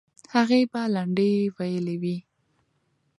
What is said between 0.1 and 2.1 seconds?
هغې به لنډۍ ویلې